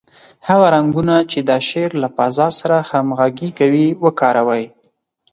[0.47, 4.63] هغه رنګونه چې د شعر له فضا سره همغږي کوي، وکاروئ.